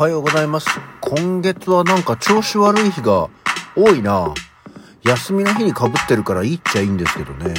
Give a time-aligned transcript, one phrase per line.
[0.00, 0.66] はようございます。
[1.02, 3.28] 今月はなんか調子悪い日が
[3.76, 4.32] 多いな
[5.02, 7.52] 休みの日にかぶってるからいいっちゃいいんですけどね。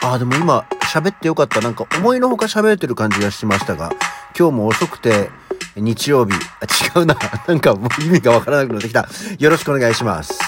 [0.00, 1.60] ああ、でも今喋ってよかった。
[1.60, 3.90] なんか思いのほか喋れてる感じがしましたが、
[4.38, 5.28] 今日も遅くて
[5.74, 7.16] 日曜日、あ、違うな。
[7.48, 9.08] なんかもう意味がわからなくなってきた。
[9.36, 10.38] よろしくお願いします。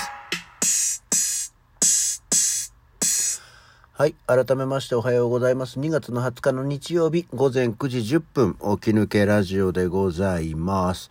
[3.98, 4.14] はい。
[4.28, 5.80] 改めましておはようございます。
[5.80, 11.10] 2月の20日の日曜日午前9時10分、起き抜けラジオでございます。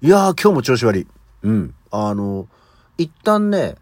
[0.00, 1.06] いやー、今日も調子悪い。
[1.42, 1.74] うん。
[1.90, 2.46] あの、
[2.98, 3.74] 一旦ね、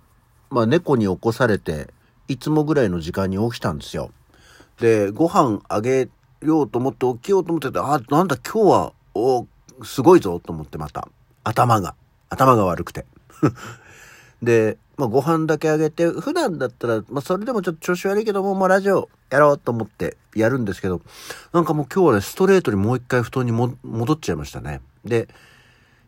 [0.48, 1.88] まあ猫に起こされて、
[2.26, 4.12] いつもぐらいの時間に起きたんですよ。
[4.80, 6.08] で、ご飯あげ
[6.40, 9.46] ようと思って起きようと思ってて、あ、なんだ今日は、お、
[9.84, 11.06] すごいぞと思ってまた。
[11.44, 11.94] 頭が、
[12.30, 13.04] 頭が悪くて。
[14.42, 21.00] で、まあ、ご飯だけあげて、普段だったら、まあ、それでもちょっと調子悪いけども、まあ、ラジオやろうと思ってやるんですけど、
[21.52, 24.80] なんかもう今日はね、ストレートにもう一回布団に戻っちゃいましたね。
[25.04, 25.28] で、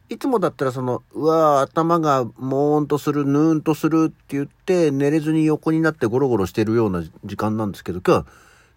[0.08, 8.27] いつもだったらその、うわ頭がもーんとする、ぬーんとするって言って、寝れずに横になってゴロゴロしてるような時間なんですけど、今日は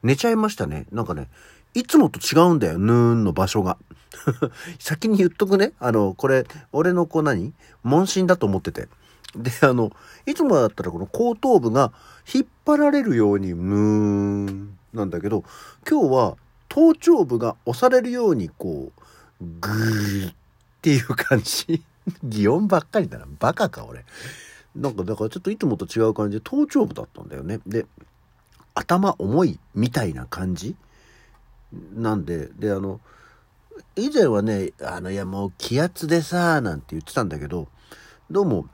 [0.03, 0.85] 寝ちゃいましたね。
[0.91, 1.29] なんかね、
[1.73, 3.79] いつもと違うんだよ、ぬーんの場所が。
[4.77, 5.73] 先に言っとくね。
[5.79, 7.51] あの、これ、俺の子何？
[7.81, 8.87] 問診だと思ってて。
[9.35, 9.91] で、あの、
[10.25, 11.91] いつもだったらこの後頭部が
[12.31, 15.43] 引っ張られるように、ムーンなんだけど、
[15.89, 16.37] 今日は
[16.69, 18.91] 頭頂部が押されるように、こ
[19.41, 20.35] う、グーっ
[20.81, 21.83] ていう感じ。
[22.23, 23.25] 擬音ばっかりだな。
[23.39, 24.05] バカか、俺。
[24.75, 27.59] なんか、だからちょっといつもと違う感じで頭頂部だったんだよね。
[27.65, 27.85] で、
[28.75, 30.75] 頭重いみたいな感じ
[31.93, 32.99] なんで、で、あの、
[33.95, 37.67] 以前はね、あの、いやもう気圧でさ、なんて言ってたんだけど、
[38.31, 38.67] どうも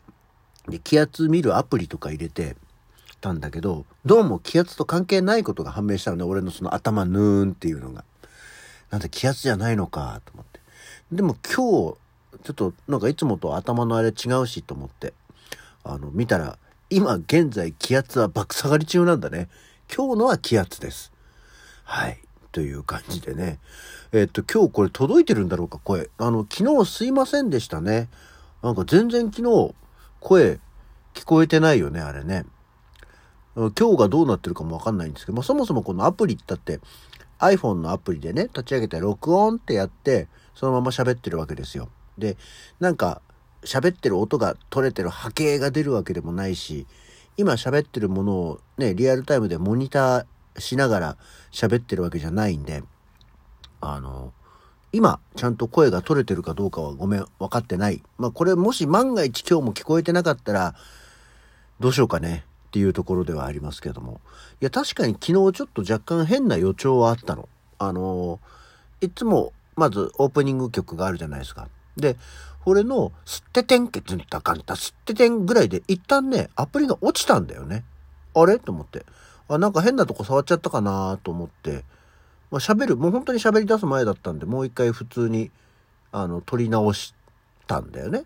[0.69, 2.55] で、気圧見るアプリとか入れて
[3.21, 8.03] たんだけど、どうも気圧と関係ないことが判明したのね、俺のその頭ヌーンっていうのが。
[8.89, 10.59] なんで気圧じゃないのかと思って。
[11.11, 11.97] でも今日、
[12.43, 15.13] ちょっとなんかいつもと頭のあれ違うしと思って、
[15.83, 16.57] あの、見たら、
[16.89, 19.47] 今現在気圧は爆下がり中なんだね。
[19.93, 21.11] 今日のは気圧です。
[21.83, 22.19] はい。
[22.51, 23.59] という感じでね。
[24.11, 26.09] えっと、今日これ届いてるんだろうか、声。
[26.17, 28.09] あの、昨日すいませんでしたね。
[28.63, 29.75] なんか全然昨日、
[30.19, 30.59] 声
[31.13, 32.45] 聞こえてないよね、あれね。
[33.55, 36.79] 今日がどうなってるかもわかんないんですけど、まあ、そもそもこのアプリってだって
[37.39, 41.89] iPhone のアプリでね、立ち上げて録音ってやって、そのまま喋ってるわけですよ。
[42.17, 42.37] で、
[42.79, 43.21] なんか
[43.63, 46.85] 喋ってる音が取れてる波形が出るわけでもないし、
[47.37, 51.17] 今喋ってるものをね、リアルタイムでモニターしながら
[51.51, 52.83] 喋ってるわけじゃないんで、
[53.81, 54.33] あの、
[54.91, 58.01] 今、ちゃんと声が取れてるかどうかはごめん、分かってない。
[58.17, 60.75] まあ、これもし万が一今日も聞こえてなかったら、
[61.79, 64.19] どうしようかねっていうところではありますけども。
[64.61, 67.47] いや、確かに昨日ちょっと若干変な予兆はあったの。
[67.77, 71.67] あのー、いつも、まずオープニング曲があるじゃないですか。
[71.95, 72.17] で、
[72.65, 77.85] これの、すっててんけつんたかんた、すっててんぐらいで、一旦ね、アプリが落ちたんだよね。
[78.35, 78.59] あれ？
[78.59, 79.05] と思って。
[79.47, 81.85] あ、なんか変なとこ触っちゃったかなと思って、
[82.51, 85.51] まあ、喋る、もう本当に喋り出す前だったんで、もう一回普通に、
[86.11, 87.13] あの、撮り直し
[87.67, 88.23] たんだよね。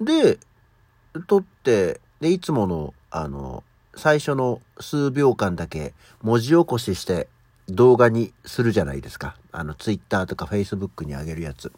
[0.00, 0.38] で、
[1.26, 3.64] 撮って、で、いつもの、あの、
[3.96, 7.28] 最初の数秒間だけ文字起こしして
[7.68, 9.36] 動画にするじゃないですか。
[9.52, 11.72] あの、ツイッターとかフェイスブックにあげるやつ。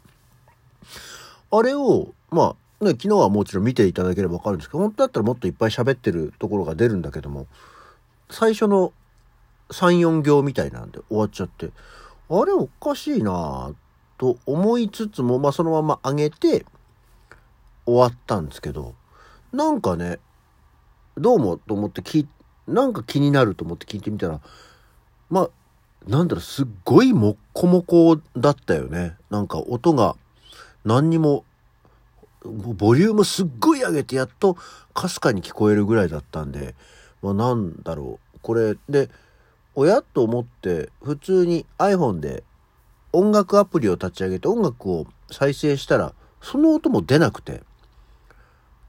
[1.51, 7.47] あれを、まあ、ね、昨日はもちろん見ていただければわかるんですけど、本当だったらもっといっぱい喋ってるところが出るんだけども、
[8.31, 8.93] 最初の
[9.71, 11.71] 3、4行みたいなんで終わっちゃって、
[12.29, 13.75] あれおかしいなぁ
[14.19, 16.65] と思いつつも、まあそのまま上げて
[17.85, 18.95] 終わったんですけど、
[19.53, 20.19] なんかね、
[21.17, 22.27] どうもと思って聞
[22.67, 24.41] なんか気になると思って聞いてみたら、
[25.31, 25.51] まあ、
[26.09, 29.17] なんだろう、すっごいもっこもこだったよね。
[29.31, 30.17] なんか音が
[30.85, 31.45] 何にも、
[32.45, 34.57] ボリュームすっごい上げてやっと
[34.95, 36.75] かすかに聞こえるぐらいだったんで、
[37.23, 39.11] まあなんだろう、これで、
[39.77, 42.43] 親と思って普通に iPhone で
[43.13, 47.63] 音楽アプリを立ち上げて音楽を再生したらその音も出なくて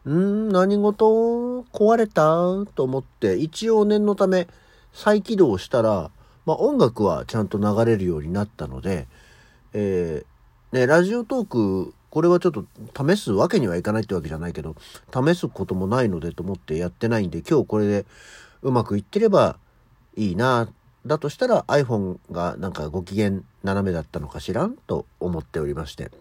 [0.09, 1.65] ん何事？
[1.73, 2.23] 壊れた？
[2.73, 4.47] と思って一応念のため
[4.93, 6.09] 再起動したら、
[6.45, 9.07] まあ、音楽はちゃんと流れるようになったので、
[9.73, 12.65] えー、ね、ラジオトークこれはちょっと
[13.05, 14.75] 試すわけにはいかないってわけじゃないけど
[15.13, 18.05] 試すこともないのでと思ってやってないんで今日これで
[18.61, 19.57] うまくいってれば
[20.15, 20.69] いいな
[21.07, 26.11] だとしたら iPhone がなんかご機嫌斜めだったのかしらんと思っておりまして。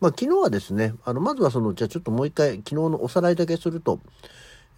[0.00, 4.00] まあ昨日はですね、あの、まずはその、じゃあちょっともう一回昨日のおさらいだけすると、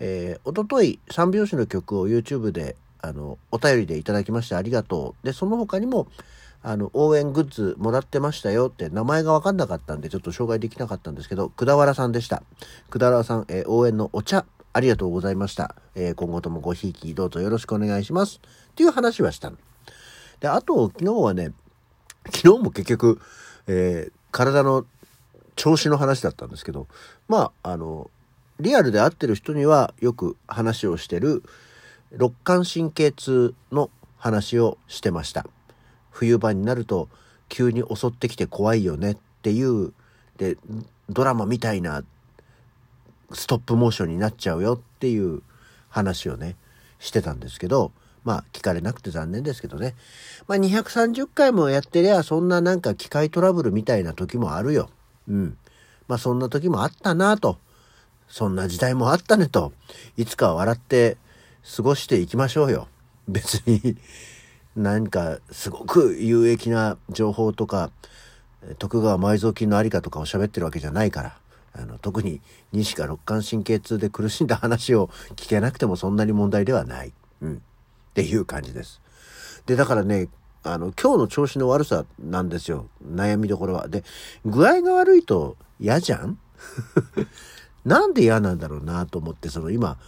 [0.01, 5.27] えー、おととい三拍子の曲を YouTube で、あの、お便りでいただきましてありがとう。
[5.27, 6.07] で、その他にも、
[6.63, 12.43] あの、応援グッズもらってましたよって名前がわかんなかったんでちょっと紹介できなかったんですけど、くだわらさんでした。
[12.91, 15.75] くだわらさん、えー、応援のお茶、ありがとうございました。
[15.95, 18.41] えー、今後ともごひいきどうぞよろしくお願いします。
[18.73, 19.57] っていう話はしたの。
[20.41, 21.53] で、あと、昨日はね、
[22.27, 23.21] 昨日も結局、
[23.67, 24.87] えー、体の
[25.57, 26.89] 調子の話だったんですけど、
[27.29, 28.11] まあ、あの、
[28.61, 31.43] リアルで会ってる人にはよく話をしてる、
[32.13, 35.47] 肋間神経痛の話をしてました。
[36.13, 37.09] 冬場になると
[37.49, 39.93] 急に襲ってきて怖いよねっていう
[40.37, 40.57] で
[41.09, 42.05] ドラマみたいな
[43.33, 45.43] ストップモーションになっちゃうよっていう
[45.89, 46.57] 話をね
[46.99, 47.93] してたんですけど
[48.25, 49.95] まあ聞かれなくて残念ですけどね。
[50.47, 54.91] まあ230回もやってりゃそんななんか機械トラブルみたいな時もあるよ。
[55.29, 55.57] うん。
[56.09, 57.59] まあそんな時もあったなと。
[58.29, 59.73] そんな時代もあったねと。
[60.17, 61.17] いつか笑って
[61.77, 62.89] 過ごしていきましょうよ。
[63.29, 63.97] 別に
[64.75, 67.91] 何かすごく有益な情報とか
[68.79, 71.37] 徳川埋蔵金の在りかとかを喋ってるわけじゃないから。
[71.75, 72.41] あの特に
[72.73, 77.63] 西が肋間神経痛で苦しんだ話を聞けなくてもそんなに問題ではない、うん、
[78.13, 79.01] っていう感じです。
[79.67, 80.29] でだからね
[80.63, 83.89] あの今日の調子の悪さなんですよ悩みどころは。
[83.89, 84.05] で
[84.45, 86.39] 具合が悪いと嫌じゃん？
[87.85, 89.99] なんで嫌なんだろうなと思ってその今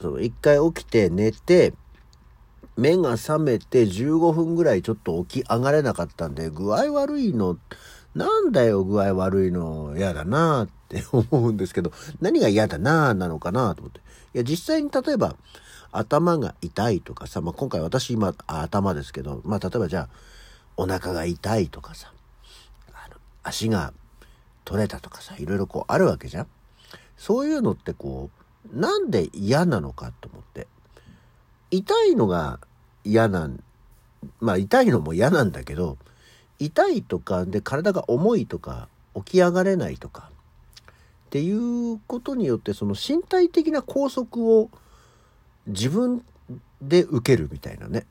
[0.00, 1.74] その一回起きて寝て
[2.76, 7.58] 目が覚めて15分ぐらいちょっと起き上がれなかったんで、具合悪いの、
[8.14, 9.92] なんだよ具合悪いの？
[9.96, 10.68] 嫌だなっ
[11.00, 14.00] って 思うんですけど、何が嫌だななのかなと思って。
[14.34, 15.36] いや、実際に例えば、
[15.90, 20.08] 頭が痛いとかさ、まあ、今回私今頭ですけど、まあ、例えばじゃあ、
[20.76, 22.12] お腹が痛いとかさ、
[22.92, 23.92] あの足が
[24.64, 26.46] 取れたとかさ、いろいろこうあるわけじゃん。
[27.16, 28.30] そういうのってこ
[28.72, 30.66] う、なんで嫌なのかと思って。
[31.70, 32.60] 痛いのが
[33.04, 33.62] 嫌なん
[34.40, 35.96] まあ痛いのも嫌なんだけど
[36.58, 40.30] 痛いとかで体が重いとか起き上がれないとか
[41.32, 44.68] っていうことによってその身体的な拘束を
[45.66, 46.22] 自分
[46.82, 48.04] で受けるみたいなね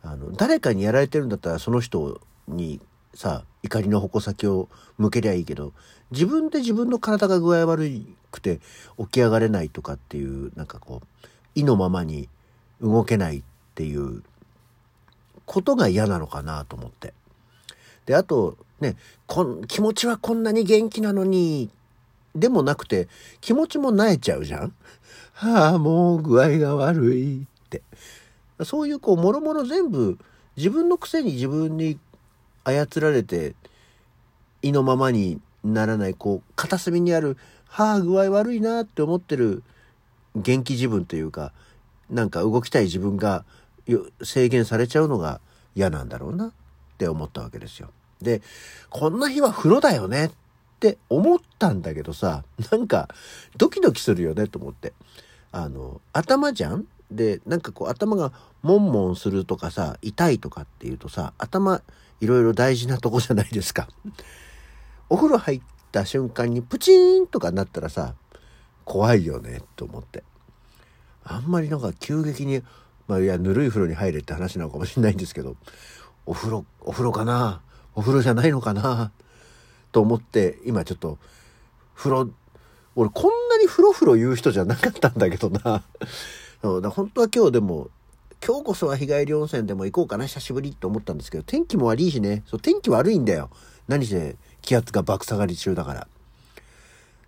[0.00, 2.80] あの誰かにやられてるんだったらその人に
[3.14, 5.72] さ怒りの矛先を向けりゃいいけど
[6.12, 7.90] 自分で自分の体が具合悪
[8.30, 8.60] くて
[8.96, 11.26] 起き上がれないとかっていうなんかこう
[11.56, 12.28] 意のままに
[12.80, 13.42] 動けないっ
[13.74, 14.22] ていう
[15.46, 17.12] ことが嫌なのかなと思って。
[18.06, 21.70] で、あと、ね、こん気持ちはこんなに元気なのに、
[22.34, 23.08] でもなくて、
[23.40, 24.74] 気持ちも萎えちゃうじゃん
[25.34, 27.82] はあ、もう具合が悪いって。
[28.64, 30.18] そういうこう、もろもろ全部、
[30.56, 31.98] 自分のくせに自分に
[32.64, 33.54] 操られて、
[34.62, 37.36] 意のままにならない、こう、片隅にある、
[37.66, 39.62] はあ、具合悪いなって思ってる
[40.36, 41.52] 元気自分というか、
[42.10, 43.44] なんか動きたい自分が
[44.22, 45.40] 制限されちゃうのが
[45.74, 46.52] 嫌なんだろうなっ
[46.98, 47.90] て思ったわけですよ。
[48.20, 48.42] で、
[48.90, 50.30] こんな日は風呂だよねっ
[50.88, 52.42] って思ったんだけどさ、
[52.72, 53.08] なんか
[53.56, 54.92] ドキドキするよねと思って。
[55.52, 56.86] あの、頭じゃん？
[57.08, 58.32] で、なんかこう頭が
[58.62, 61.82] モンモンするとかさ、痛いとかっていうとさ、頭
[62.20, 63.86] いろいろ大事なとこじゃないですか。
[65.08, 65.62] お風呂入っ
[65.92, 68.16] た瞬間にプチーンとかなったらさ、
[68.84, 70.24] 怖いよねと思って。
[71.22, 72.60] あんまりなんか急激に、
[73.06, 75.54] まあいや、ぬるい風呂に入れって話なのかもしれないんですけど、
[76.26, 77.60] お風呂、お風呂かな？
[77.94, 79.12] お風呂じゃないのかな？
[79.92, 81.18] と思って、今ちょっと、
[81.94, 82.30] 風呂、
[82.96, 85.82] 俺こんなに風呂風呂言う人じゃなかったんだけどな。
[86.80, 87.88] だ本当は今日でも、
[88.44, 92.42] 今日こそは日帰り温泉でも行こうかな、久しぶりって思ったんですけど、天気も悪いしね。
[92.46, 93.50] そう、天気悪いんだよ。
[93.86, 96.08] 何せ気圧が爆下がり中だから。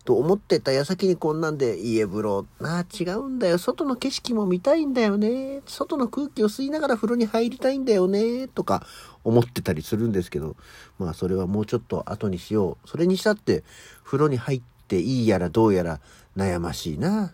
[0.04, 8.87] と思ってた矢先にこんなんで家風呂なあ違うんだよ外の景色も見たいんだよね外の空気を吸いながら風呂に入りたいんだよねとか
[9.25, 10.57] 思ってたりするんですけど
[10.99, 13.64] まあそれはもうちょっと後にしようそれにしたって
[14.04, 16.00] 風呂に入っていいやらどうやら
[16.37, 17.33] 悩ましいな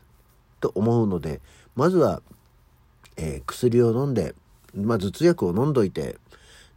[0.61, 1.41] と思うので
[1.77, 2.23] まずは、
[3.17, 4.35] えー、薬を飲んで、
[4.75, 6.17] まあ、頭痛薬を飲んどいて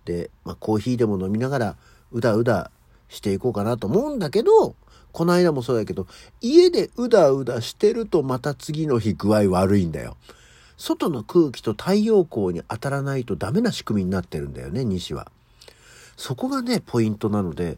[0.05, 1.75] で、まあ、コーヒーでも飲みながら
[2.11, 2.71] うだうだ
[3.09, 4.75] していこうかなと思うんだけど
[5.13, 6.07] この間もそうやけど、
[6.41, 10.17] 家でうだうだしてるとまた次の日具合悪いんだよ。
[10.83, 15.31] 外の空気と太陽光に当たらないとダメな仕組みになってるんだよね、西は。
[16.17, 17.77] そこがね、ポイントなので、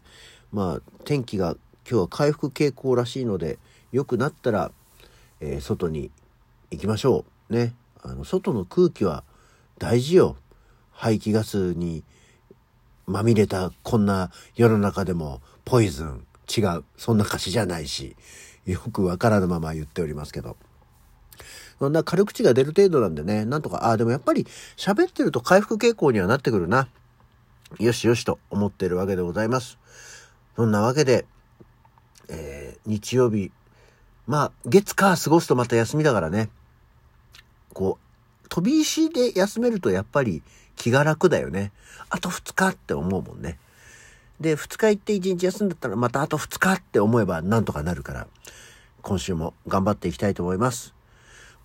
[0.50, 1.56] まあ、天気が
[1.88, 3.60] 今日は回復傾向らしいので、
[3.92, 4.72] 良くなったら、
[5.38, 6.10] えー、外に
[6.72, 7.54] 行きましょう。
[7.54, 7.76] ね。
[8.02, 9.22] あの、外の空気は
[9.78, 10.36] 大事よ。
[10.90, 12.02] 排気ガスに
[13.06, 16.26] まみれたこんな世の中でもポイズン。
[16.48, 16.84] 違う。
[16.96, 18.16] そんな歌詞じゃないし、
[18.64, 20.56] よくわからぬまま言っておりますけど。
[21.78, 26.88] そんな軽口が出る程度なんでね、なんとか、ああ、でもやっぱり喋ってると回復傾向にはなってくるな。
[27.78, 29.78] よしよしと思ってるわけでございます。
[30.54, 31.26] そんなわけで、
[32.28, 33.52] えー、日曜日、
[34.26, 36.48] まあ、月火過ごすとまた休みだからね、
[37.74, 37.98] こ
[38.44, 40.42] う、飛び石で休めるとやっぱり
[40.76, 41.72] 気が楽だよね。
[42.08, 43.58] あと2日って思うもんね。
[44.40, 48.26] で、2日行って1日休んだったらまたあと2日って思えばなんとかなるから、
[49.02, 50.95] 今週も頑張っていきたいと思います。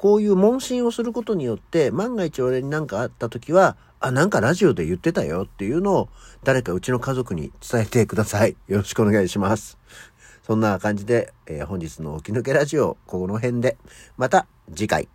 [0.01, 6.09] こういう問診をすることによって、万が一俺に何かあった時は、あ、なんかラジオで言ってたよっていうのを
[6.43, 8.57] 誰かうちの家族に伝えてください。
[8.67, 9.77] よろしくお願いします。
[10.41, 13.77] そんな感じで、えー、本日の起き抜けラジオ、この辺で、
[14.17, 15.07] また次回。